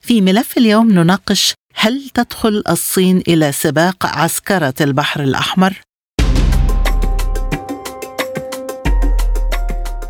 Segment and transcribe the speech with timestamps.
[0.00, 5.80] في ملف اليوم نناقش هل تدخل الصين إلى سباق عسكرة البحر الأحمر؟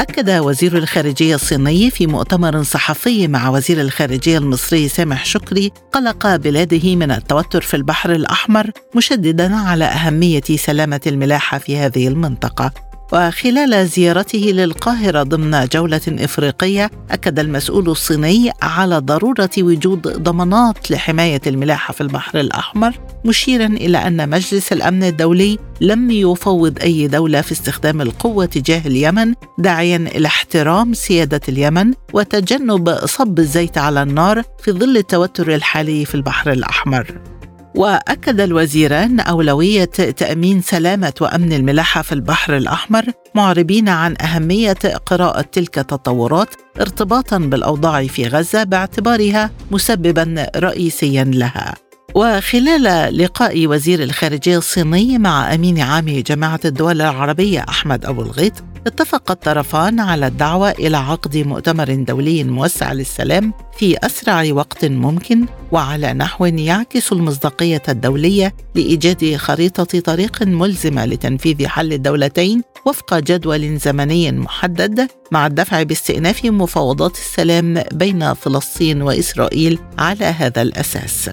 [0.00, 6.96] أكد وزير الخارجية الصيني في مؤتمر صحفي مع وزير الخارجية المصري سامح شكري قلق بلاده
[6.96, 14.38] من التوتر في البحر الأحمر مشددا على أهمية سلامة الملاحة في هذه المنطقة وخلال زيارته
[14.38, 22.40] للقاهرة ضمن جولة إفريقية أكد المسؤول الصيني على ضرورة وجود ضمانات لحماية الملاحة في البحر
[22.40, 22.92] الأحمر
[23.24, 29.34] مشيرا إلى أن مجلس الأمن الدولي لم يفوض أي دولة في استخدام القوة تجاه اليمن
[29.58, 36.14] داعيا إلى احترام سيادة اليمن وتجنب صب الزيت على النار في ظل التوتر الحالي في
[36.14, 37.37] البحر الأحمر.
[37.78, 43.04] وأكد الوزيران أولوية تأمين سلامة وأمن الملاحة في البحر الأحمر
[43.34, 44.72] معربين عن أهمية
[45.06, 46.48] قراءة تلك التطورات
[46.80, 51.87] ارتباطا بالأوضاع في غزة باعتبارها مسببا رئيسيا لها.
[52.14, 58.52] وخلال لقاء وزير الخارجية الصيني مع أمين عام جماعة الدول العربية أحمد أبو الغيط
[58.86, 66.12] اتفق الطرفان على الدعوة إلى عقد مؤتمر دولي موسع للسلام في أسرع وقت ممكن وعلى
[66.12, 75.08] نحو يعكس المصداقية الدولية لإيجاد خريطة طريق ملزمه لتنفيذ حل الدولتين وفق جدول زمني محدد
[75.32, 81.30] مع الدفع باستئناف مفاوضات السلام بين فلسطين وإسرائيل على هذا الأساس.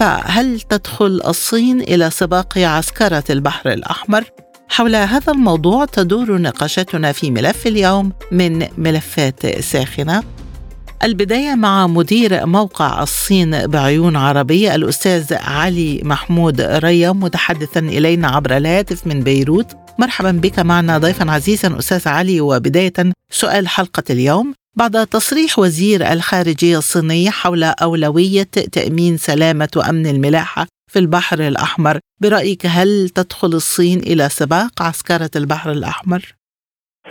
[0.00, 4.24] فهل تدخل الصين إلى سباق عسكرة البحر الأحمر؟
[4.68, 10.22] حول هذا الموضوع تدور نقاشاتنا في ملف اليوم من ملفات ساخنة.
[11.04, 19.06] البداية مع مدير موقع الصين بعيون عربية الأستاذ علي محمود ريا متحدثا إلينا عبر الهاتف
[19.06, 19.66] من بيروت.
[19.98, 22.92] مرحبا بك معنا ضيفا عزيزا أستاذ علي وبداية
[23.30, 24.54] سؤال حلقة اليوم.
[24.76, 32.66] بعد تصريح وزير الخارجية الصيني حول أولوية تأمين سلامة وأمن الملاحة في البحر الأحمر برأيك
[32.66, 36.34] هل تدخل الصين إلى سباق عسكرة البحر الأحمر؟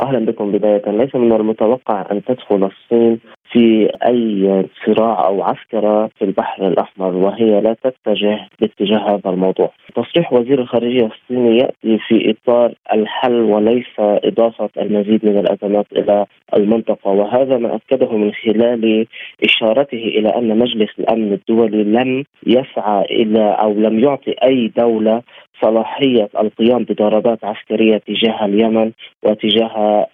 [0.01, 0.81] أهلا بكم بداية.
[0.87, 3.19] ليس من المتوقع أن تدخل الصين
[3.51, 9.71] في أي صراع أو عسكرة في البحر الأحمر وهي لا تتجه باتجاه هذا الموضوع.
[9.95, 17.11] تصريح وزير الخارجية الصيني يأتي في إطار الحل وليس إضافة المزيد من الأزمات إلى المنطقة
[17.11, 19.07] وهذا ما أكده من خلال
[19.43, 25.21] إشارته إلى أن مجلس الأمن الدولي لم يسعى إلى أو لم يعطي أي دولة
[25.61, 28.91] صلاحية القيام بضربات عسكرية تجاه اليمن
[29.23, 30.07] وتجاه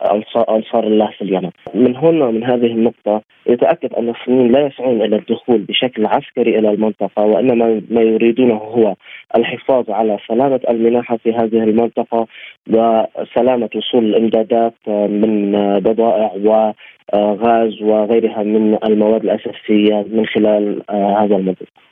[0.50, 1.50] أنصار الله في اليمن.
[1.74, 6.69] من هنا من هذه النقطة يتأكد أن الصينيين لا يسعون إلى الدخول بشكل عسكري إلى
[6.69, 8.96] المنطقة وإنما ما يريدونه هو
[9.38, 12.28] الحفاظ على سلامة المناحة في هذه المنطقة
[12.69, 21.86] وسلامة وصول الإمدادات من بضائع وغاز وغيرها من المواد الأساسية من خلال هذا المنطقة.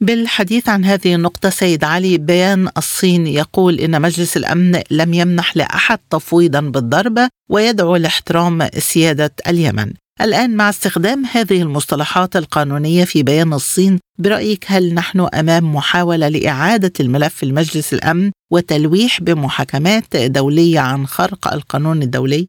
[0.00, 5.98] بالحديث عن هذه النقطة سيد علي بيان الصين يقول إن مجلس الأمن لم يمنح لأحد
[6.10, 13.98] تفويضا بالضربة ويدعو لاحترام سيادة اليمن الآن مع استخدام هذه المصطلحات القانونية في بيان الصين
[14.18, 22.02] برأيك هل نحن أمام محاولة لإعادة الملف لمجلس الأمن وتلويح بمحاكمات دولية عن خرق القانون
[22.02, 22.46] الدولي؟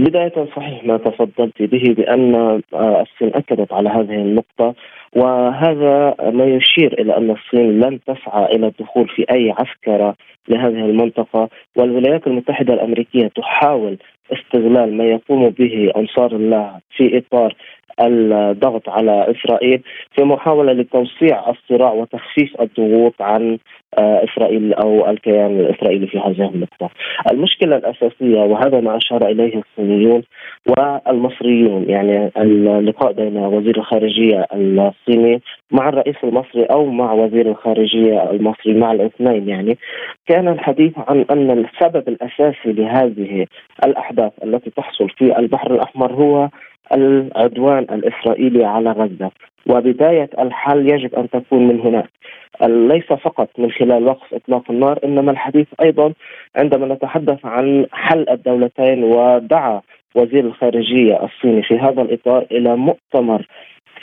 [0.00, 2.34] بداية صحيح ما تفضلت به بأن
[2.74, 4.74] آه، الصين أكدت على هذه النقطة
[5.16, 10.14] وهذا ما يشير إلى أن الصين لن تسعى إلى الدخول في أي عسكرة
[10.48, 13.98] لهذه المنطقة والولايات المتحدة الأمريكية تحاول
[14.32, 17.54] استغلال ما يقوم به أنصار الله في إطار
[18.00, 19.82] الضغط على إسرائيل
[20.16, 23.58] في محاولة لتوسيع الصراع وتخفيف الضغوط عن
[23.98, 26.90] إسرائيل أو الكيان الإسرائيلي في هذه النقطه.
[27.32, 30.22] المشكلة الأساسية وهذا ما أشار إليه الصينيون
[30.68, 35.40] والمصريون يعني اللقاء بين وزير الخارجية الصيني
[35.70, 39.78] مع الرئيس المصري أو مع وزير الخارجية المصري مع الاثنين يعني
[40.26, 43.46] كان الحديث عن أن السبب الأساسي لهذه
[43.84, 46.48] الأحداث التي تحصل في البحر الأحمر هو
[46.92, 49.30] العدوان الإسرائيلي على غزة
[49.66, 52.10] وبداية الحل يجب أن تكون من هناك
[52.62, 56.12] ليس فقط من خلال وقف إطلاق النار إنما الحديث أيضا
[56.56, 59.80] عندما نتحدث عن حل الدولتين ودعا
[60.14, 63.46] وزير الخارجية الصيني في هذا الإطار إلى مؤتمر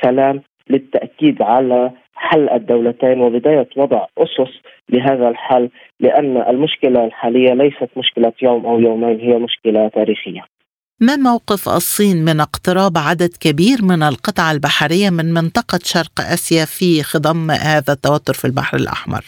[0.03, 5.69] سلام للتأكيد على حل الدولتين وبداية وضع أسس لهذا الحل
[5.99, 10.56] لأن المشكلة الحالية ليست مشكلة يوم أو يومين هي مشكلة تاريخية.
[11.01, 17.03] ما موقف الصين من اقتراب عدد كبير من القطع البحرية من منطقة شرق آسيا في
[17.03, 19.23] خضم هذا التوتر في البحر الأحمر؟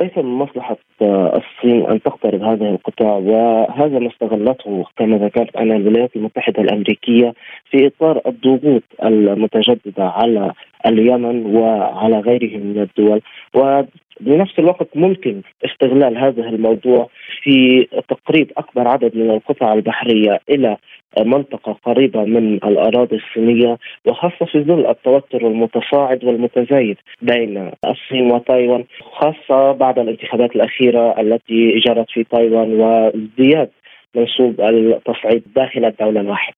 [0.00, 6.16] ليس من مصلحة الصين أن تقترب هذه القطاع وهذا ما استغلته كما ذكرت أنا الولايات
[6.16, 7.34] المتحدة الأمريكية
[7.70, 10.52] في إطار الضغوط المتجددة على
[10.86, 13.20] اليمن وعلى غيره من الدول
[13.54, 17.08] وبنفس الوقت ممكن استغلال هذا الموضوع
[17.48, 20.76] في تقريب أكبر عدد من القطع البحرية إلى
[21.18, 29.72] منطقة قريبة من الأراضي الصينية وخاصة في ظل التوتر المتصاعد والمتزايد بين الصين وتايوان خاصة
[29.72, 33.70] بعد الانتخابات الأخيرة التي جرت في تايوان وازدياد
[34.14, 36.56] منسوب التصعيد داخل الدولة الواحدة.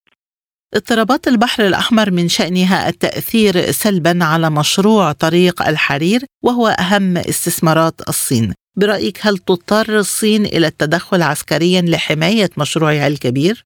[0.75, 8.60] اضطرابات البحر الأحمر من شأنها التأثير سلبا على مشروع طريق الحرير وهو أهم استثمارات الصين.
[8.77, 13.65] برأيك هل تضطر الصين إلى التدخل عسكريا لحماية مشروعها الكبير؟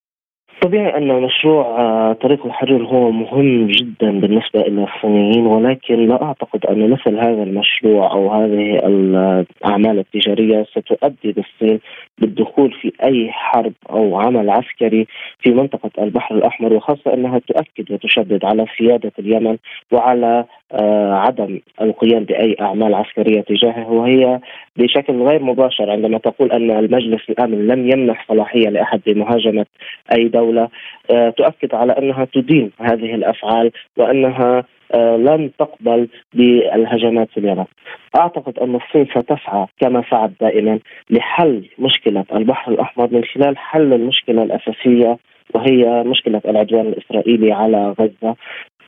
[0.65, 6.67] طبيعي أن مشروع آه، طريق الحرير هو مهم جدا بالنسبة إلى الصينيين ولكن لا أعتقد
[6.67, 11.81] أن مثل هذا المشروع أو هذه الأعمال التجارية ستؤدي بالصين
[12.19, 15.06] بالدخول في أي حرب أو عمل عسكري
[15.40, 19.56] في منطقة البحر الأحمر وخاصة أنها تؤكد وتشدد على سيادة اليمن
[19.93, 23.90] وعلى آه، عدم القيام بأي أعمال عسكرية تجاهه.
[23.90, 24.40] وهي
[24.76, 29.66] بشكل غير مباشر عندما تقول أن المجلس الأمن لم يمنح صلاحية لأحد بمهاجمة
[30.12, 30.69] أي دولة
[31.11, 34.64] آه، تؤكد على أنها تدين هذه الأفعال وأنها
[35.17, 37.65] لن تقبل بالهجمات في اليمن.
[38.21, 40.79] أعتقد أن الصين ستسعى كما سعت دائما
[41.11, 45.19] لحل مشكلة البحر الأحمر من خلال حل المشكلة الأساسية
[45.55, 48.37] وهي مشكلة العدوان الإسرائيلي على غزة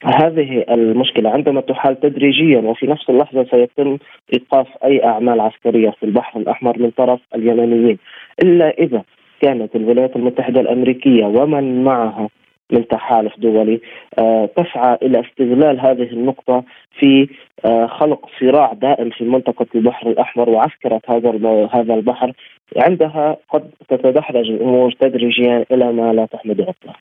[0.04, 3.98] هذه المشكلة عندما تحال تدريجيا وفي نفس اللحظة سيتم
[4.32, 7.98] إيقاف أي أعمال عسكرية في البحر الأحمر من طرف اليمنيين
[8.44, 9.02] إلا إذا
[9.40, 12.28] كانت الولايات المتحدة الأمريكية ومن معها
[12.72, 13.80] من تحالف دولي
[14.18, 16.64] آه، تسعى إلى استغلال هذه النقطة
[17.00, 17.28] في
[17.64, 21.30] آه، خلق صراع دائم في منطقة البحر الأحمر وعسكرة هذا
[21.72, 22.32] هذا البحر
[22.76, 26.94] عندها قد تتدحرج الأمور تدريجيا إلى ما لا تحمد عقباه.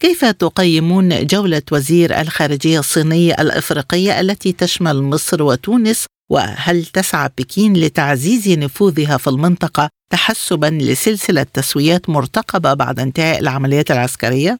[0.00, 8.58] كيف تقيمون جولة وزير الخارجية الصينية الإفريقية التي تشمل مصر وتونس وهل تسعى بكين لتعزيز
[8.58, 14.58] نفوذها في المنطقة تحسبا لسلسلة تسويات مرتقبة بعد انتهاء العمليات العسكرية؟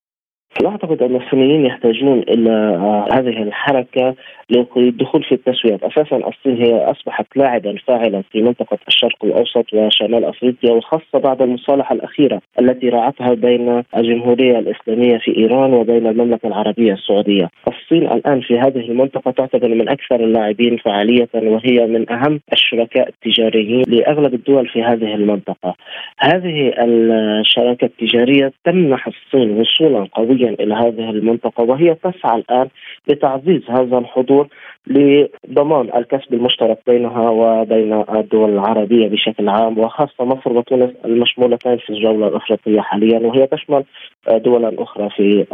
[0.63, 4.15] لا أعتقد أن الصينيين يحتاجون إلى آه، هذه الحركة
[4.51, 10.73] للدخول في التسويات، أساسا الصين هي أصبحت لاعبا فاعلا في منطقة الشرق الأوسط وشمال أفريقيا
[10.73, 17.49] وخاصة بعد المصالحة الأخيرة التي رعتها بين الجمهورية الإسلامية في إيران وبين المملكة العربية السعودية.
[17.69, 23.85] الصين الآن في هذه المنطقة تعتبر من أكثر اللاعبين فعالية وهي من أهم الشركاء التجاريين
[23.89, 25.75] لأغلب الدول في هذه المنطقة.
[26.19, 32.69] هذه الشراكة التجارية تمنح الصين وصولا قويا إلى هذه المنطقة وهي تسعى الآن
[33.09, 34.49] لتعزيز هذا الحضور
[34.87, 42.29] لضمان الكسب المشترك بينها وبين الدول العربية بشكل عام وخاصة مصر وتونس المشمولتين في الجولة
[42.29, 43.85] الأفريقية حاليا وهي تشمل
[44.29, 45.47] دولا أخرى في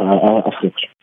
[0.45, 0.94] أفريقيا.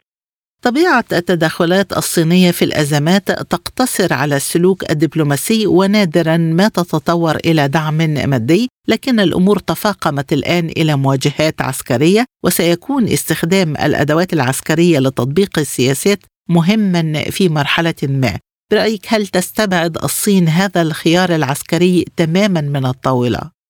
[0.63, 8.69] طبيعة التدخلات الصينية في الأزمات تقتصر على السلوك الدبلوماسي ونادرا ما تتطور إلى دعم مادي،
[8.89, 17.49] لكن الأمور تفاقمت الآن إلى مواجهات عسكرية وسيكون استخدام الأدوات العسكرية لتطبيق السياسات مهما في
[17.49, 18.39] مرحلة ما.
[18.73, 23.62] برأيك هل تستبعد الصين هذا الخيار العسكري تماما من الطاولة؟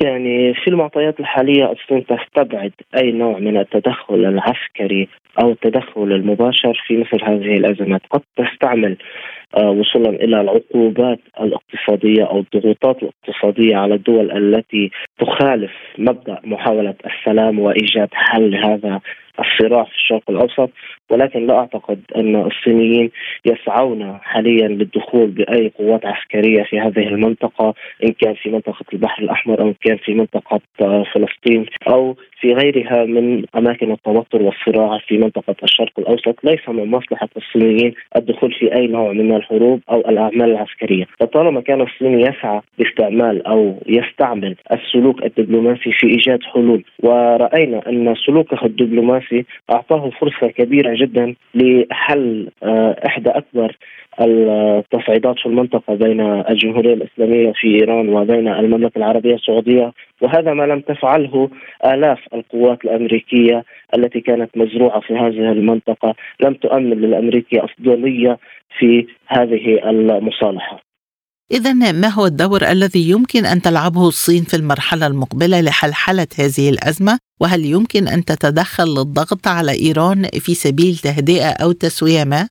[0.00, 5.08] يعني في المعطيات الحالية الصين تستبعد أي نوع من التدخل العسكري
[5.42, 8.00] أو التدخل المباشر في مثل هذه الأزمات.
[8.10, 8.96] قد تستعمل
[9.60, 18.08] وصولا إلى العقوبات الاقتصادية أو الضغوطات الاقتصادية على الدول التي تخالف مبدأ محاولة السلام وإيجاد
[18.12, 19.00] حل لهذا
[19.38, 20.70] الصراع في الشرق الأوسط.
[21.10, 23.10] ولكن لا أعتقد أن الصينيين
[23.44, 29.60] يسعون حاليا للدخول بأي قوات عسكرية في هذه المنطقة إن كان في منطقة البحر الأحمر
[29.60, 35.18] أو إن كان في منطقة آه، فلسطين أو في غيرها من أماكن التوتر والصراع في
[35.18, 40.50] منطقة الشرق الأوسط ليس من مصلحة الصينيين الدخول في أي نوع من الحروب أو الأعمال
[40.50, 48.14] العسكرية، فطالما كان الصين يسعى باستعمال أو يستعمل السلوك الدبلوماسي في إيجاد حلول ورأينا أن
[48.26, 53.76] سلوكه الدبلوماسي أعطاه فرصة كبيرة جدا لحل آه، إحدى أكبر
[54.20, 60.80] التصعيدات في المنطقة بين الجمهورية الإسلامية في إيران وبين المملكة العربية السعودية وهذا ما لم
[60.80, 61.50] تفعله
[61.84, 63.64] آلاف القوات الأمريكية
[63.96, 68.38] التي كانت مزروعة في هذه المنطقة لم تؤمن للأمريكي أفضلية
[68.78, 70.82] في هذه المصالحة
[71.52, 77.18] إذا ما هو الدور الذي يمكن أن تلعبه الصين في المرحلة المقبلة لحلحلة هذه الأزمة؟
[77.40, 82.48] وهل يمكن أن تتدخل للضغط على إيران في سبيل تهدئة أو تسوية ما؟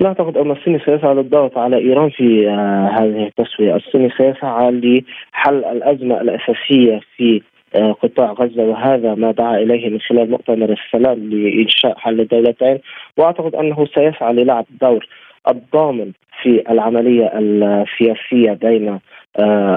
[0.00, 5.64] لا أعتقد أن الصين سيسعى للضغط على إيران في آه هذه التسويه، الصين سيسعى لحل
[5.64, 7.42] الأزمة الأساسية في
[7.74, 12.78] آه قطاع غزة وهذا ما دعا إليه من خلال مؤتمر السلام لإنشاء حل الدولتين،
[13.16, 15.06] وأعتقد أنه سيسعى للعب دور
[15.48, 18.98] الضامن في العملية السياسية بين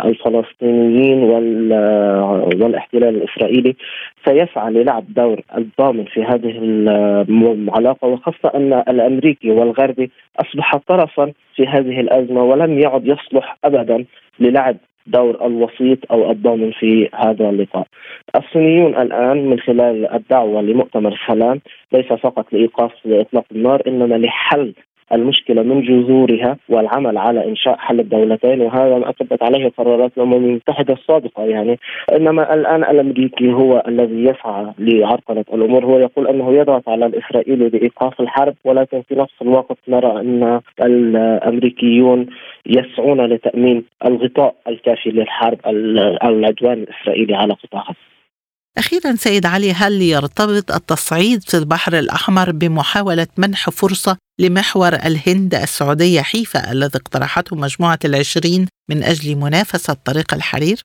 [0.05, 1.23] الفلسطينيين
[2.61, 3.75] والاحتلال الإسرائيلي
[4.25, 6.59] سيسعى للعب دور الضامن في هذه
[7.29, 14.05] العلاقه وخاصة أن الأمريكي والغربي أصبح طرفا في هذه الأزمة ولم يعد يصلح ابدا
[14.39, 17.87] للعب دور الوسيط أو الضامن في هذا اللقاء.
[18.35, 21.61] الصينيون الآن من خلال الدعوة لمؤتمر السلام
[21.93, 24.73] ليس فقط لإيقاف اطلاق النار إنما لحل
[25.13, 30.93] المشكلة من جذورها والعمل على إنشاء حل الدولتين وهذا ما اكدت عليه قرارات الأمم المتحدة
[30.93, 31.79] السابقة يعني.
[32.15, 38.21] إنما الآن الأمريكي هو الذي يسعى لعرقلة الأمور هو يقول أنه يضغط على الاسرائيلي بإيقاف
[38.21, 42.25] الحرب ولكن في نفس الوقت نرى أن الأمريكيون
[42.65, 45.59] يسعون لتأمين الغطاء الكافي للحرب
[46.23, 48.15] العدوان الإسرائيلي على قطاع غزه
[48.77, 56.21] أخيرا سيد علي هل يرتبط التصعيد في البحر الأحمر بمحاولة منح فرصة لمحور الهند السعودية
[56.21, 60.77] حيفا الذي اقترحته مجموعة العشرين من أجل منافسة طريق الحرير؟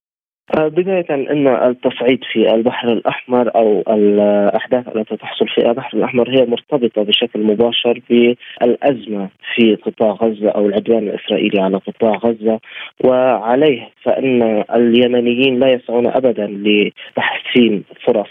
[0.59, 6.47] آه، بداية أن التصعيد في البحر الأحمر أو الأحداث التي تحصل في البحر الأحمر هي
[6.47, 12.61] مرتبطة بشكل مباشر بالأزمة في قطاع غزة أو العدوان الإسرائيلي على قطاع غزة
[13.05, 18.31] وعليه فإن اليمنيين لا يسعون أبدا لتحسين فرص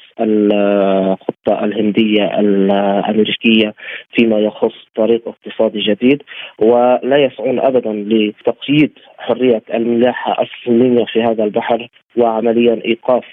[1.49, 3.73] الخطة الهندية الأمريكية
[4.13, 6.23] فيما يخص طريق اقتصادي جديد
[6.59, 11.87] ولا يسعون أبدا لتقييد حرية الملاحة الصينية في هذا البحر
[12.17, 13.25] وعمليا إيقاف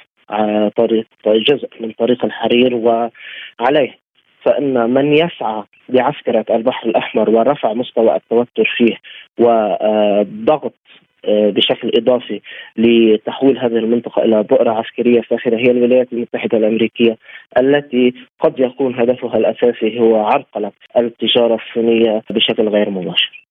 [0.76, 2.75] طريق جزء من طريق الحرير.
[2.75, 3.99] وعليه
[4.44, 8.96] فإن من يسعى لعسكرة البحر الأحمر ورفع مستوى التوتر فيه
[9.38, 12.40] وضغط آه، بشكل إضافي
[12.76, 17.16] لتحويل هذه المنطقة إلى بؤرة عسكرية فاخرة هي الولايات المتحدة الأمريكية
[17.59, 23.47] التي قد يكون هدفها الأساسي هو عرقله التجارة الصينية بشكل غير مباشر.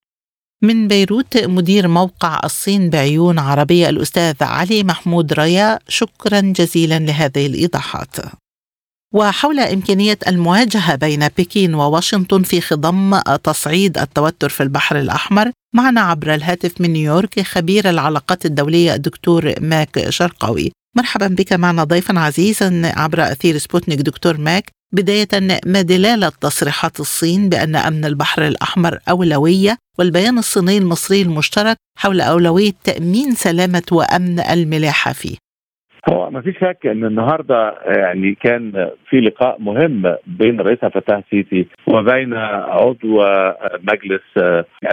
[0.64, 8.45] من بيروت مدير موقع الصين بعيون عربية الأستاذ علي محمود ريا شكرا جزيلا لهذه الإيضاحات
[9.16, 16.34] وحول إمكانية المواجهة بين بكين وواشنطن في خضم تصعيد التوتر في البحر الأحمر معنا عبر
[16.34, 20.72] الهاتف من نيويورك خبير العلاقات الدولية الدكتور ماك شرقاوي.
[20.98, 24.02] مرحبا بك معنا ضيفا عزيزا عبر أثير سبوتنيك.
[24.02, 25.28] دكتور ماك بداية
[25.66, 32.74] ما دلالة تصريحات الصين بأن أمن البحر الأحمر أولوية والبيان الصيني المصري المشترك حول أولوية
[32.84, 35.45] تأمين سلامة وأمن الملاحة فيه؟
[36.10, 41.68] هو ما فيش شك إن النهارده يعني كان في لقاء مهم بين عبد الفتاح السيسي
[41.88, 43.24] وبين عضو
[43.92, 44.22] مجلس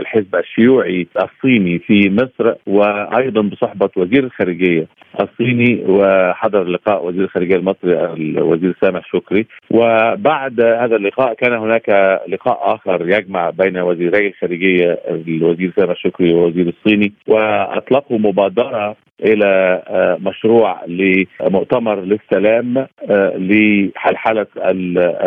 [0.00, 4.86] الحزب الشيوعي الصيني في مصر وأيضا بصحبة وزير الخارجية
[5.20, 9.46] الصيني وحضر لقاء وزير الخارجية المصري الوزير سامح شكري.
[9.70, 11.88] وبعد هذا اللقاء كان هناك
[12.28, 19.82] لقاء آخر يجمع بين وزيري الخارجية الوزير سامح شكري والوزير الصيني وأطلقوا مبادرة إلى
[20.20, 24.46] مشروع لمؤتمر للسلام آه، لحلحلة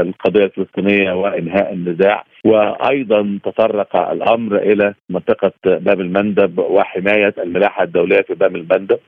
[0.01, 2.23] القضية الفلسطينية وإنهاء النزاع.
[2.45, 8.99] وأيضا تطرق الأمر إلى منطقة باب المندب وحماية الملاحة الدولية في باب المندب.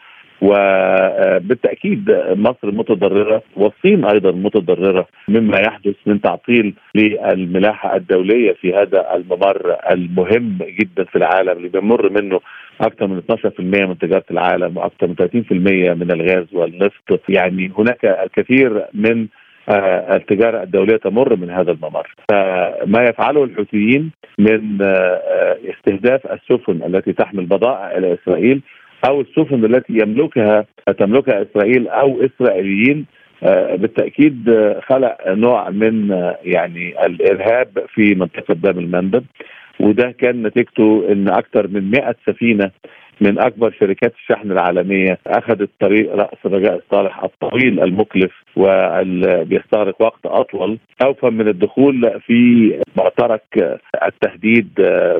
[0.41, 9.75] وبالتاكيد مصر متضررة والصين أيضا متضررة مما يحدث من تعطيل للملاحة الدولية في هذا الممر
[9.91, 12.39] المهم جدا في العالم اللي بيمر منه
[12.81, 17.21] أكثر من 12% من تجارة العالم وأكثر من 30% من الغاز والنفط.
[17.29, 19.27] يعني هناك الكثير من
[19.69, 22.15] آه، التجارة الدولية تمر من هذا الممر.
[22.31, 28.61] فما يفعله الحوثيين من آه، استهداف السفن التي تحمل بضائع إلى إسرائيل
[29.09, 30.65] أو السفن التي يملكها
[30.99, 33.05] تملكها إسرائيل أو إسرائيليين
[33.43, 34.55] آه، بالتأكيد
[34.87, 36.09] خلق نوع من
[36.43, 39.23] يعني الإرهاب في منطقة باب المندب.
[39.79, 42.71] وده كان نتيجته إن أكثر من 100 سفينة
[43.21, 50.77] من أكبر شركات الشحن العالمية أخذت طريق رأس الرجاء الصالح الطويل المكلف وبيستغرق وقت أطول
[51.03, 54.69] خوفا من الدخول في معترك التهديد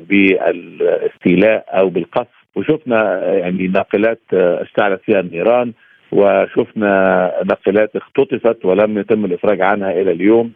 [0.09, 2.37] بالاستيلاء أو بالقصف.
[2.55, 5.73] وشفنا يعني ناقلات اشتعلت فيها النيران
[6.11, 10.51] وشفنا ناقلات اختطفت ولم يتم الإفراج عنها إلى اليوم.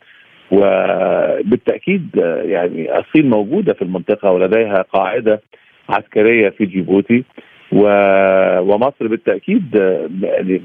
[0.51, 2.10] وبالتأكيد
[2.46, 5.41] يعني الصين موجودة في المنطقة ولديها قاعدة
[5.89, 7.24] عسكرية في جيبوتي.
[7.73, 9.75] ومصر بالتأكيد
[10.23, 10.61] يعني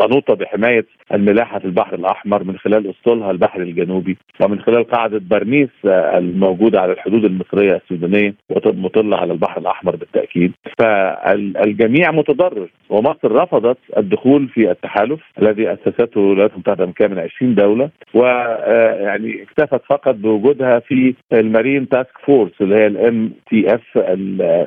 [0.00, 5.68] منوطه بحماية الملاحة في البحر الأحمر من خلال أسطولها البحر الجنوبي ومن خلال قاعدة برنيس
[5.84, 8.34] الموجودة على الحدود المصرية السودانية
[8.66, 10.52] ومطله على البحر الأحمر بالتأكيد.
[10.78, 17.90] فالجميع متضرر ومصر رفضت الدخول في التحالف الذي أسسته الولايات المتحدة الأمريكية من 20 دولة
[18.14, 23.98] ويعني اكتفت فقط بوجودها في ال marine task force اللي هي ال MTF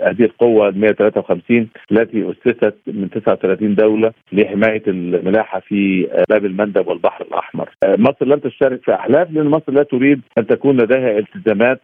[0.08, 7.70] هذه القوة 153 التي أسست من 39 دولة لحماية الملاحة في باب المندب والبحر الأحمر.
[7.86, 11.82] مصر لم تشترك في أحلاف لأن مصر لا تريد أن تكون لديها التزامات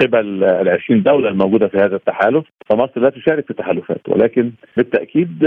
[0.00, 5.44] قبل ال 20 دولة الموجودة في هذا التحالف، فمصر لا تشارك في التحالفات ولكن بالتأكيد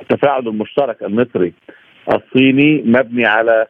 [0.00, 1.52] التفاعل المشترك المصري
[2.14, 3.66] الصيني مبني على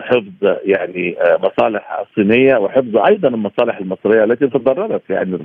[0.00, 5.38] حفظ يعني مصالح الصينيه وحفظ أيضا المصالح المصرية التي تضررت يعني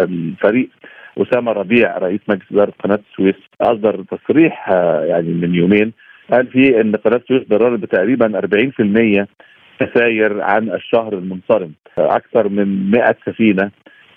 [0.00, 0.68] الفريق
[1.18, 4.68] أسامة ربيع رئيس مجلس إدارة قناة السويس أصدر تصريح
[5.02, 5.92] يعني من يومين
[6.32, 9.26] قال فيه إن قناة السويس ضررت بتقريبا 40%
[9.80, 11.72] خسائر عن الشهر المنصرم.
[11.98, 13.70] أكثر من 100 سفينة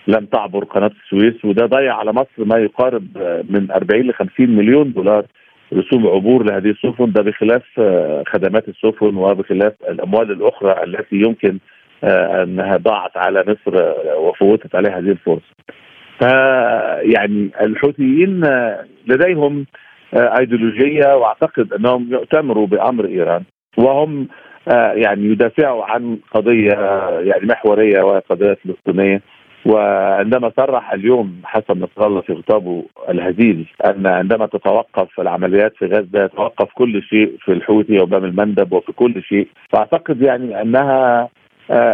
[0.08, 3.06] لم تعبر قناة السويس وده ضيع على مصر ما يقارب
[3.50, 5.24] من 40 ل 50 مليون دولار
[5.74, 7.12] رسوم عبور لهذه السفن.
[7.12, 7.62] ده بخلاف
[8.26, 11.58] خدمات السفن وبخلاف الأموال الأخرى التي يمكن
[12.42, 15.54] أنها ضاعت على مصر وفوتت عليها هذه الفرصة.
[16.18, 18.44] فيعني الحوثيين
[19.06, 19.66] لديهم
[20.14, 23.42] إيديولوجية وأعتقد أنهم يؤتمروا بأمر إيران.
[23.78, 24.28] وهم
[24.94, 26.74] يعني يدافعوا عن قضية
[27.20, 29.20] يعني محورية وهي قضيه فلسطينية.
[29.66, 36.24] وعندما صرح اليوم حسن نصر الله في خطابه الهزيل أن عندما تتوقف العمليات في غزة
[36.24, 39.48] يتوقف كل شيء في الحوثي وباب المندب وفي كل شيء.
[39.72, 41.28] فأعتقد يعني أنها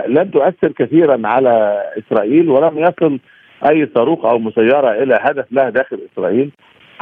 [0.06, 3.18] لن تؤثر كثيرا على إسرائيل ولم يصل
[3.70, 6.50] أي صاروخ أو مسيرة إلى هدف لها داخل إسرائيل.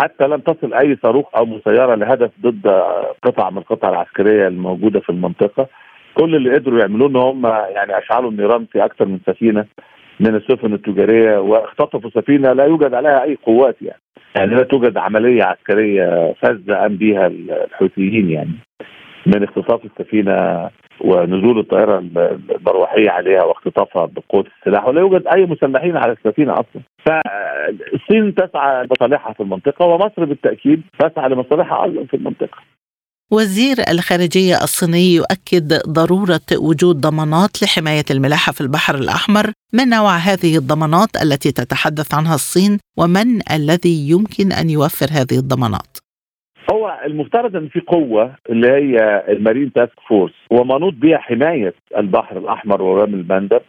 [0.03, 2.67] حتى لم تصل أي صاروخ أو مسيرة لهدف ضد
[3.23, 5.67] قطع من القطع العسكرية الموجودة في المنطقة.
[6.15, 9.65] كل اللي قدروا يعملوه إن هم يعني أشعلوا النيران في أكثر من سفينة.
[10.21, 14.01] من السفن التجارية واختطفوا سفينة لا يوجد عليها أي قوات يعني.
[14.37, 18.53] يعني لا توجد عملية عسكرية فذة قام بها الحوثيين يعني
[19.27, 20.69] من اختطاف السفينة
[21.01, 26.83] ونزول الطائرة المروحية عليها واختطافها بقوة السلاح ولا يوجد أي مسلحين على السفينة أصلا.
[26.99, 32.59] فالصين تسعى لمصالحها في المنطقة ومصر بالتأكيد تسعى لمصالحها أيضا في المنطقة.
[33.33, 40.57] وزير الخارجية الصيني يؤكد ضرورة وجود ضمانات لحماية الملاحة في البحر الأحمر ما نوع هذه
[40.57, 45.93] الضمانات التي تتحدث عنها الصين ومن الذي يمكن أن يوفر هذه الضمانات؟
[46.73, 52.83] هو المفترض أن في قوة اللي هي المارين تاسك فورس ومنوط بها حماية البحر الأحمر
[52.83, 53.63] ورمي المندب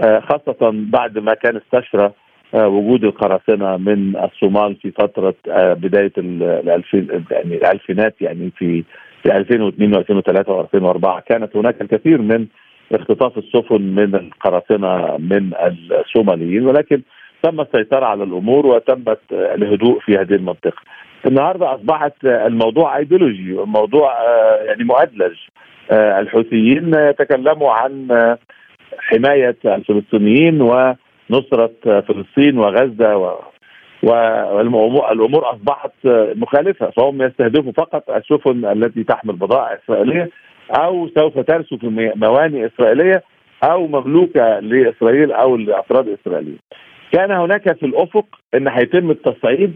[0.00, 2.12] خاصة بعد ما كان استشرى
[2.54, 5.34] وجود القراصنة من الصومال في فترة
[5.74, 8.84] بداية الألفين يعني الألفينات يعني في
[9.24, 12.46] في 2002 و2003 و2004 كانت هناك الكثير من
[12.92, 15.50] اختطاف السفن من القراصنة من
[16.00, 17.02] الصوماليين ولكن
[17.42, 20.82] تم السيطرة على الأمور وتمت الهدوء في هذه المنطقة.
[21.26, 24.12] النهارده أصبحت الموضوع ايديولوجي وموضوع
[24.66, 25.36] يعني مؤدلج
[25.92, 28.08] الحوثيين يتكلموا عن
[28.98, 33.16] حماية الفلسطينيين ونصرة فلسطين وغزة
[34.04, 35.92] والامور أصبحت
[36.36, 40.30] مخالفة فهم يستهدفوا فقط السفن التي تحمل بضائع إسرائيلية
[40.70, 43.22] أو سوف ترسو في موانئ إسرائيلية
[43.62, 46.58] أو مملوكة لإسرائيل أو لأفراد إسرائيليين.
[47.12, 49.74] كان هناك في الأفق إن هيتم التصعيد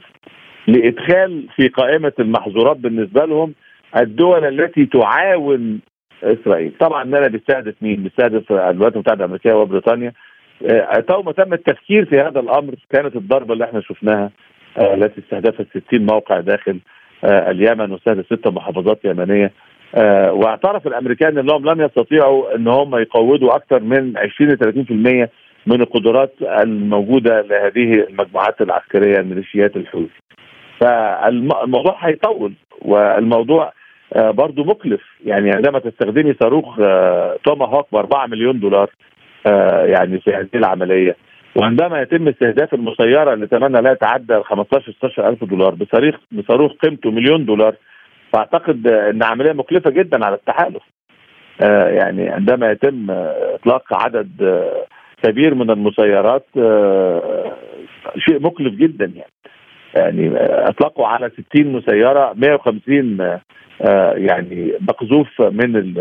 [0.67, 3.55] لإدخال في قائمة المحظورات بالنسبة لهم
[3.97, 5.81] الدول التي تعاون
[6.23, 10.13] إسرائيل، طبعا أنا بيستهدف مين؟ بيستهدف الولايات المتحدة الأمريكية وبريطانيا.
[11.09, 12.75] تو ما تم التفكير في هذا الأمر.
[12.91, 14.31] كانت الضربة اللي إحنا شفناها
[14.79, 16.79] التي استهدفت 60 موقع داخل
[17.25, 19.53] اليمن واستهدف ست محافظات يمنية.
[20.31, 24.59] واعترف الأمريكان إنهم لم يستطيعوا إن هم يقودوا أكثر من 20 ل
[25.27, 25.31] 30%
[25.67, 30.21] من القدرات الموجودة لهذه المجموعات العسكرية الميليشيات الحوثي.
[30.81, 33.73] فالموضوع هيطول والموضوع
[34.17, 35.01] برضه مكلف.
[35.25, 36.77] يعني عندما تستخدمي صاروخ
[37.45, 38.91] توما هوك ب 4 مليون دولار
[39.85, 41.17] يعني في هذه العملية.
[41.57, 47.11] وعندما يتم استهداف المسيرة اللي ثمنها لا يتعدى 15 16 ألف دولار بصاروخ بصاروخ قيمته
[47.11, 47.75] مليون دولار.
[48.33, 50.83] فأعتقد إن عملية مكلفة جدا على التحالف.
[51.99, 53.07] يعني عندما يتم
[53.55, 54.31] إطلاق عدد
[55.23, 56.47] كبير من المسيرات
[58.19, 59.33] شيء مكلف جدا يعني.
[59.95, 63.39] يعني اطلقوا على 60 مسيرة 150
[64.17, 65.95] يعني مقذوف من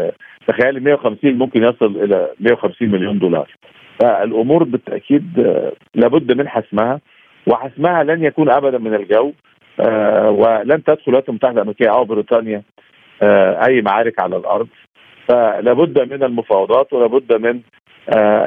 [0.48, 3.50] تخيلي 150 ممكن يصل إلى 150 مليون دولار.
[4.00, 7.00] فالأمور بالتأكيد آه، لابد من حسمها
[7.48, 9.32] وحسمها لن يكون ابدا من الجو
[9.80, 12.62] آه، ولن تدخل الولايات المتحدة الأمريكية أو بريطانيا
[13.22, 14.68] آه، أي معارك على الأرض.
[15.28, 17.60] فلابد من المفاوضات ولابد من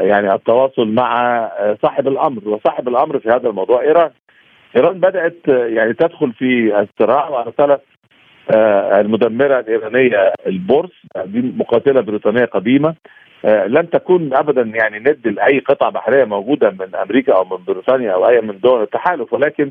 [0.00, 1.50] يعني التواصل مع
[1.83, 4.11] صاحب الأمر وصاحب الأمر في هذا الموضوع إيران.
[4.76, 7.80] إيران بدأت يعني تدخل في الصراع وارسلت
[9.00, 10.90] المدمرة الإيرانية البورس
[11.24, 12.94] دي مقاتلة بريطانية قديمة
[13.44, 18.12] آه، لن تكون ابدا يعني ند لأي قطعه بحرية موجودة من أمريكا أو من بريطانيا
[18.12, 19.70] أو أي من دول التحالف ولكن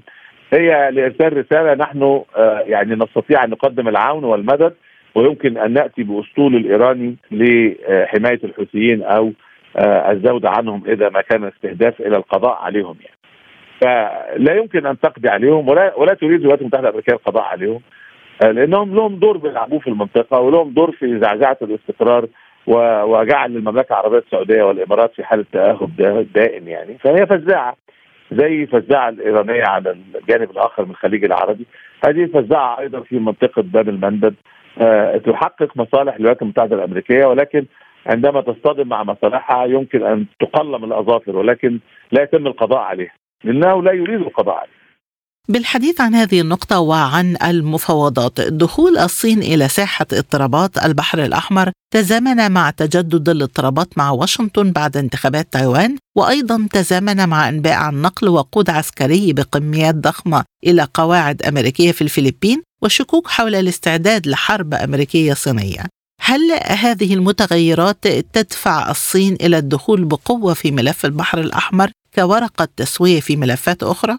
[0.53, 4.73] هي لإرسال رسالة نحن آه، يعني نستطيع أن نقدم العون والمدد
[5.15, 9.31] ويمكن أن نأتي بأسطول الإيراني لحماية الحوثيين أو
[9.77, 13.18] آه، الزود عنهم إذا ما كان استهداف إلى القضاء عليهم يعني.
[13.81, 17.81] فلا يمكن أن تقضي عليهم ولا ولا تريد الولايات المتحدة الأمريكية القضاء عليهم
[18.43, 22.27] لأنهم لهم دور بيلعبوه في المنطقة ولهم دور في زعزعة الاستقرار
[22.67, 25.91] وجعل المملكة العربية السعودية والإمارات في حالة تأهب
[26.33, 26.97] دائم يعني.
[26.97, 27.75] فهي فزاعة
[28.31, 31.65] زي فزاعة الإيرانية على الجانب الآخر من الخليج العربي.
[32.05, 34.33] هذه فزاعة أيضا في منطقة باب المندب
[34.81, 37.65] أه تحقق مصالح الولايات المتحدة الأمريكية ولكن
[38.05, 41.79] عندما تصطدم مع مصالحها يمكن أن تقلم الأظافر ولكن
[42.11, 43.18] لا يتم القضاء عليها.
[43.43, 44.80] لأنه لا يريد القضاء عليها
[45.49, 52.69] بالحديث عن هذه النقطة وعن المفاوضات، دخول الصين إلى ساحة اضطرابات البحر الأحمر تزامن مع
[52.69, 59.34] تجدد الاضطرابات مع واشنطن بعد انتخابات تايوان، وأيضا تزامن مع إنباء عن نقل وقود عسكري
[59.34, 65.84] بكميات ضخمة إلى قواعد أمريكية في الفلبين، وشكوك حول الاستعداد لحرب أمريكية صينية.
[66.31, 66.41] هل
[66.85, 73.83] هذه المتغيرات تدفع الصين إلى الدخول بقوة في ملف البحر الأحمر كورقة تسوية في ملفات
[73.83, 74.17] أخرى؟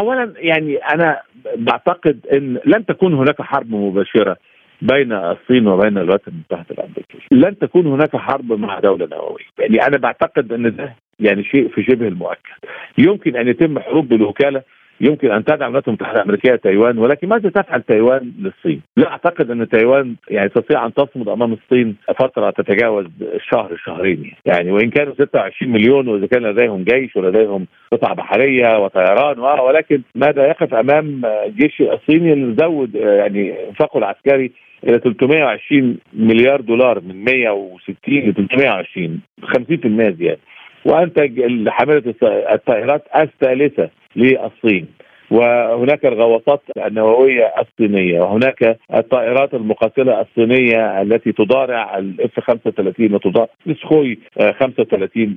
[0.00, 1.20] اولا يعني أنا
[1.56, 4.36] بعتقد إن لن تكون هناك حرب مباشرة
[4.82, 9.96] بين الصين وبين الولايات المتحدة الأمريكية، لن تكون هناك حرب مع دولة نووية، يعني أنا
[9.96, 12.58] بعتقد إن ده يعني شيء في شبه المؤكد.
[12.98, 14.62] يمكن أن يتم حروب بالوكالة
[15.00, 19.68] يمكن أن تدعم الولايات المتحده الامريكيه تايوان ولكن ماذا تفعل تايوان للصين؟ لا أعتقد أن
[19.68, 23.06] تايوان يعني تستطيع أن تصمد أمام الصين فترة تتجاوز
[23.50, 29.38] شهر شهرين يعني وإن كانوا 26 مليون وإذا كان لديهم جيش ولديهم قطع بحرية وطيران
[29.38, 34.52] ولكن ماذا يقف أمام الجيش الصيني اللي زود يعني انفاقه العسكري
[34.84, 40.40] إلى 320 مليار دولار من 160 ل 320 50% زيادة
[40.84, 42.14] وانتج حامله
[42.52, 44.86] الطائرات الثالثة للصين
[45.30, 54.18] وهناك الغواصات النووية الصينية وهناك الطائرات المقاتلة الصينية التي تضارع الاف 35 وتضارع السخوي
[54.60, 55.36] 35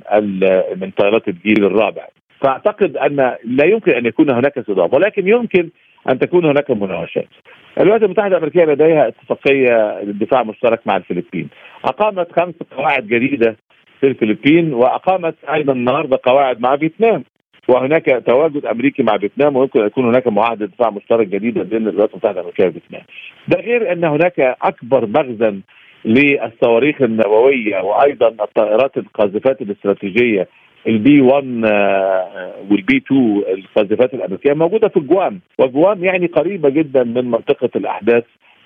[0.75, 2.07] من طائرات الجيل الرابع
[2.41, 5.69] فأعتقد أن لا يمكن أن يكون هناك صدام ولكن يمكن
[6.11, 7.27] أن تكون هناك مناوشات.
[7.77, 11.49] الولايات المتحدة الأمريكية لديها اتفاقية للدفاع المشترك مع الفلبين.
[11.85, 13.55] أقامت خمس قواعد جديدة
[13.99, 17.23] في الفلبين وأقامت أيضا النهارده قواعد مع فيتنام
[17.69, 22.09] وهناك تواجد أمريكي مع فيتنام ويمكن أن يكون هناك معاهدة دفاع مشترك جديدة بين الولايات
[22.09, 23.01] المتحدة الامريكيه وفيتنام.
[23.47, 25.61] ده غير أن هناك أكبر مخزن
[26.05, 30.47] للصواريخ النووية وأيضا الطائرات القاذفات الاستراتيجية
[30.87, 31.45] ال B 1
[32.71, 38.23] وال B 2 القاذفات الأمريكية موجودة في جوام وجوام يعني قريبة جدا من منطقة الأحداث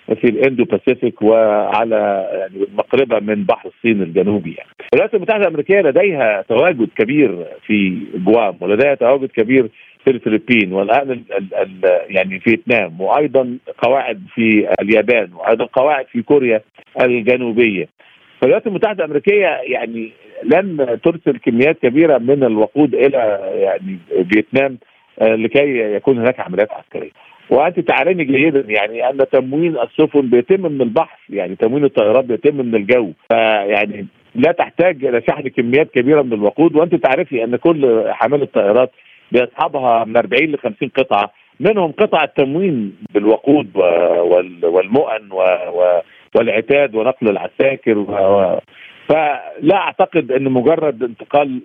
[0.07, 4.69] في ال Indo-Pacific وعلى يعني مقربه من بحر الصين الجنوبي يعني.
[4.93, 9.69] الولايات المتحدة الأمريكية لديها تواجد كبير في جوام ولديها تواجد كبير
[10.03, 16.21] في الفلبين والآن ال ال ال يعني فيتنام وأيضا قواعد في اليابان وأيضا قواعد في
[16.21, 16.61] كوريا
[17.01, 17.87] الجنوبية.
[18.41, 20.11] فالولايات المتحدة الأمريكية يعني
[20.43, 23.97] لن ترسل كميات كبيرة من الوقود إلى يعني
[24.31, 24.77] فيتنام
[25.21, 27.11] لكي يكون هناك عمليات عسكرية.
[27.49, 32.75] وأنت تعلمي جيدا يعني أن تموين السفن بيتم من البحر يعني تموين الطيارات بيتم من
[32.75, 33.11] الجو.
[33.29, 38.91] فيعني لا تحتاج إلى شحن كميات كبيرة من الوقود وأنت تعرفي أن كل حامله الطائرات
[39.31, 41.31] بيصحبها من 40 ل 50 قطعة.
[41.59, 43.77] منهم قطع التموين بالوقود
[44.63, 45.31] والمؤن
[46.35, 48.05] والعتاد ونقل العساكر
[49.09, 51.61] فلا أعتقد أن مجرد انتقال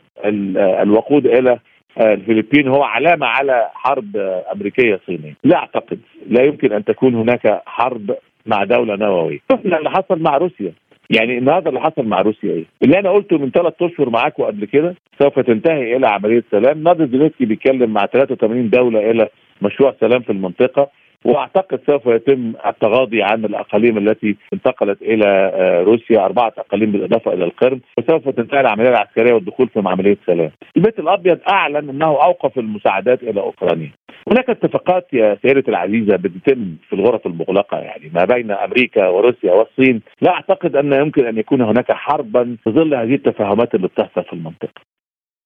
[0.55, 1.59] الوقود إلى
[2.01, 4.17] الفلبين هو علامة على حرب
[4.55, 6.01] أمريكية صينية، لا أعتقد.
[6.27, 10.73] لا يمكن أن تكون هناك حرب مع دولة نووية، شفنا اللي حصل مع روسيا.
[11.11, 14.65] يعني النهارده اللي حصل مع روسيا إيه؟ اللي أنا قلته من ثلاث أشهر معاكم قبل
[14.65, 19.29] كده سوف تنتهي إلى عملية سلام، نادر زيلينسكي بيتكلم مع 83 دولة إلى
[19.63, 20.89] مشروع سلام في المنطقة،
[21.25, 25.53] وأعتقد سوف يتم التغاضي عن الأقاليم التي انتقلت إلى
[25.87, 30.51] روسيا أربعة أقاليم بالإضافة إلى القرم وسوف تنتهي العملية العسكرية والدخول في عمليه سلام.
[30.77, 33.91] البيت الأبيض أعلن إنه أوقف المساعدات إلى أوكرانيا.
[34.31, 40.03] هناك اتفاقات يا سيدتي العزيزة بتتم في الغرف المغلقة يعني ما بين أمريكا وروسيا والصين،
[40.23, 44.33] لا أعتقد أن يمكن أن يكون هناك حربا في ظل هذه التفاهمات اللي بتحصل في
[44.33, 44.81] المنطقة.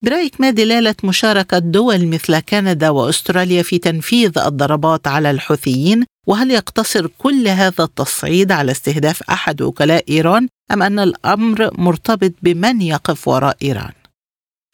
[0.03, 7.07] برأيك ما دلالة مشاركة دول مثل كندا وأستراليا في تنفيذ الضربات على الحوثيين وهل يقتصر
[7.19, 13.57] كل هذا التصعيد على استهداف أحد وكلاء إيران أم أن الأمر مرتبط بمن يقف وراء
[13.63, 13.93] إيران؟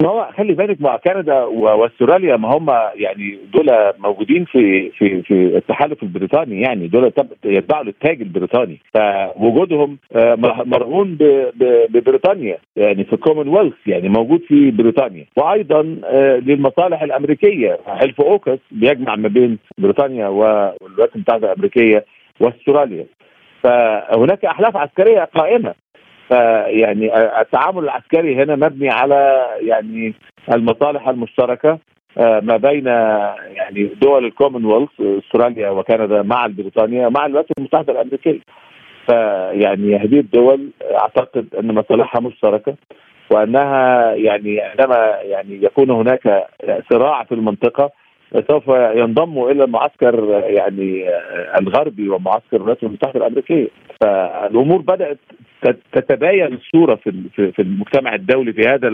[0.02, 3.66] ما هو خلي بالك مع كندا واستراليا ما هم يعني دول
[3.98, 7.12] موجودين في في في التحالف البريطاني يعني دول
[7.44, 8.78] يتبعوا للتاج البريطاني.
[8.94, 10.34] فوجودهم آه،
[10.64, 11.18] مرهون
[11.90, 15.26] ببريطانيا يعني في الكومنولث يعني موجود في بريطانيا.
[15.36, 17.78] وأيضا آه، للمصالح الأمريكية.
[17.86, 22.04] حلف أوكوس بيجمع ما بين بريطانيا والولايات المتحدة الأمريكية
[22.40, 23.06] وأستراليا.
[23.62, 25.74] فهناك أحلاف عسكرية قائمة.
[26.28, 30.14] فيعني التعامل العسكري هنا مبني على يعني
[30.52, 31.78] المصالح المشتركة
[32.18, 32.86] آه، ما بين
[33.56, 38.40] يعني دول الكومنولث استراليا وكندا مع بريطانيا مع الولايات المتحدة الأمريكية.
[39.06, 42.74] فيعني هذه الدول أعتقد أن مصالحها مشتركة
[43.30, 46.46] وأنها يعني عندما يعني يكون هناك
[46.92, 47.90] صراع في المنطقة
[48.50, 51.04] سوف ينضموا إلى المعسكر يعني
[51.60, 53.68] الغربي ومعسكر الولايات المتحدة الأمريكية.
[54.00, 55.18] فالأمور بدأت
[55.92, 57.12] تتباين الصورة في
[57.52, 58.88] في المجتمع الدولي في هذا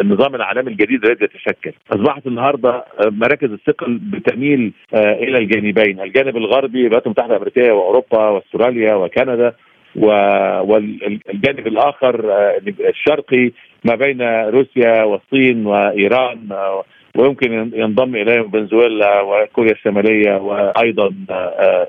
[0.00, 1.72] النظام العالمي الجديد الذي يتشكل.
[1.92, 6.00] أصبحت النهارده مراكز الثقل بتميل آه، إلى الجانبين.
[6.00, 9.52] الجانب الغربي الولايات المتحدة الأمريكية وأوروبا وأستراليا وكندا
[9.96, 13.52] والجانب الآخر آه، الشرقي
[13.84, 16.84] ما بين روسيا والصين وإيران آه،
[17.16, 21.14] ويمكن ينضم إليهم فنزويلا وكوريا الشمالية وأيضا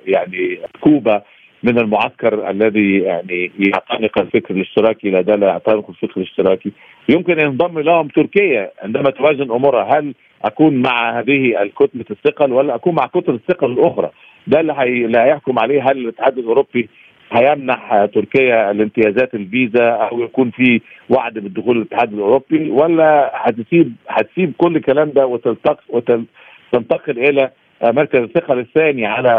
[0.05, 1.21] يعني كوبا.
[1.63, 6.71] من المعسكر الذي يعني يعتنق الفكر الاشتراكي لا زال يعتنق الفكر الاشتراكي.
[7.09, 9.99] يمكن أن ينضم لهم تركيا عندما توازن أمورها.
[9.99, 10.13] هل
[10.45, 14.09] أكون مع هذه الكتلة الثقل ولا أكون مع كتلة الثقل الأخرى؟
[14.47, 15.07] ده اللي هي...
[15.07, 15.81] لا يحكم عليه.
[15.81, 16.89] هل الاتحاد الأوروبي
[17.31, 24.75] هيمنح تركيا الامتيازات الفيزا أو يكون في وعد بالدخول للاتحاد الأوروبي؟ ولا هتسيب هتسيب كل
[24.75, 27.51] الكلام ده وتلتقي وتنتقل إلى
[27.83, 29.33] مركز الثقل الثاني على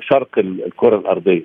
[0.00, 1.42] شرق الكرة الأرضية.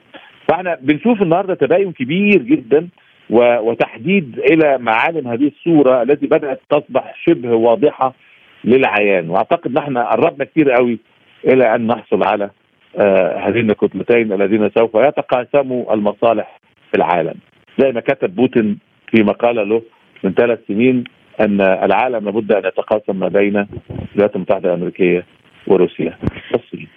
[0.47, 2.87] فإحنا بنشوف النهارده تباين كبير جدا
[3.29, 8.13] وتحديد إلى معالم هذه الصورة التي بدأت تصبح شبه واضحة
[8.63, 10.99] للعيان وأعتقد ان إحنا قربنا كثير قوي
[11.45, 12.49] إلى أن نحصل على
[12.97, 16.59] آه هذين الكتلتين الذين سوف يتقاسموا المصالح
[16.91, 17.33] في العالم
[17.79, 18.79] زي ما كتب بوتين
[19.11, 19.81] في مقالة له
[20.23, 21.03] من ثلاث سنين
[21.39, 23.67] أن العالم لابد أن يتقاسم ما بين
[24.11, 25.25] الولايات المتحدة الأمريكية
[25.67, 26.17] وروسيا.
[26.55, 26.87] الصين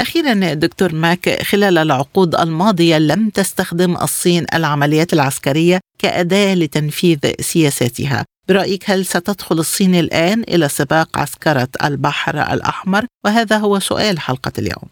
[0.00, 8.24] أخيرا دكتور ماك خلال العقود الماضية لم تستخدم الصين العمليات العسكرية كأداة لتنفيذ سياساتها.
[8.48, 14.88] برأيك هل ستدخل الصين الآن إلى سباق عسكرة البحر الأحمر؟ وهذا هو سؤال حلقة اليوم.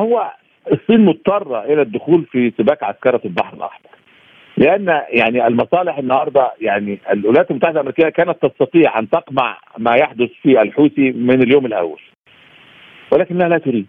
[0.00, 0.32] هو
[0.72, 3.90] الصين مضطرة إلى الدخول في سباق عسكرة البحر الأحمر.
[4.56, 10.62] لأن يعني المصالح النهارده يعني الولايات المتحدة الأمريكية كانت تستطيع أن تقمع ما يحدث في
[10.62, 12.00] الحوثي من اليوم الأول.
[13.10, 13.86] ولكنها لا تريد.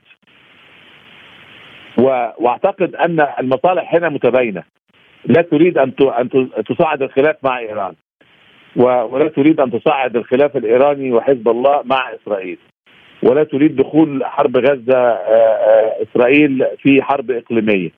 [2.38, 4.64] واعتقد أن المصالح هنا متباينة.
[5.26, 7.94] لا تريد أن أن تصعد الخلاف مع إيران.
[8.76, 12.58] ولا تريد أن تصعد الخلاف الإيراني وحزب الله مع إسرائيل.
[13.24, 15.14] ولا تريد دخول حرب غزة
[16.04, 17.90] إسرائيل في حرب إقليمية.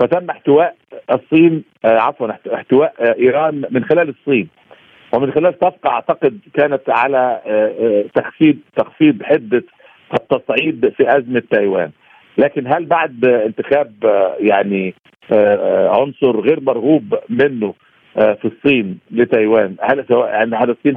[0.00, 0.76] فتم احتواء
[1.10, 4.48] الصين عفوا احتواء إيران من خلال الصين.
[5.12, 7.40] ومن خلال صفقة أعتقد كانت على
[8.14, 9.64] تخفيض تخفيض حدة
[10.14, 11.90] التصعيد في أزمة تايوان
[12.38, 13.92] لكن هل بعد انتخاب
[14.40, 14.94] يعني
[15.32, 17.74] آه، عنصر غير مرغوب منه
[18.16, 20.94] آه، في الصين لتايوان هل سواء يعني هل الصين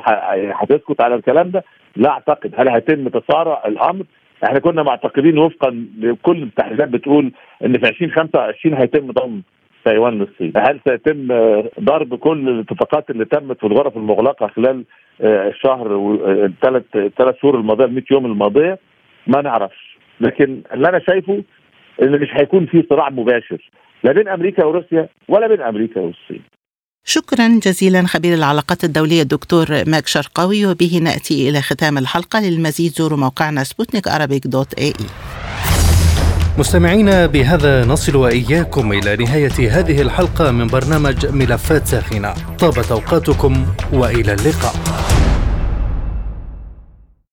[0.54, 1.63] هتسكت على الكلام ده؟
[1.95, 4.06] لا أعتقد هل هيتم تسارع الأمر؟
[4.43, 7.32] إحنا كنا معتقدين وفقا لكل التحليلات بتقول
[7.65, 9.41] إن في 2025 هيتم ضم
[9.86, 11.28] تايوان للصين هل سيتم
[11.80, 14.84] ضرب كل الاتفاقات اللي تمت في الغرف المغلقة خلال
[15.21, 15.95] آه، الشهر
[16.45, 18.80] الثلاث الثلاث شهور الماضية ال 100 يوم الماضية
[19.27, 21.43] ما نعرفش لكن اللي أنا شايفه
[22.01, 23.69] إن مش هيكون في صراع مباشر
[24.03, 26.41] لا بين أمريكا وروسيا ولا بين أمريكا والصين.
[27.05, 32.39] شكرا جزيلا خبير العلاقات الدولية الدكتور ماك شرقاوي وبه نأتي إلى ختام الحلقة.
[32.39, 34.07] للمزيد زوروا موقعنا سبوتنيك
[34.47, 34.93] dot ae
[36.60, 42.34] مستمعينا بهذا نصل وإياكم إلى نهاية هذه الحلقة من برنامج ملفات ساخنة.
[42.60, 44.75] طابت أوقاتكم وإلى اللقاء.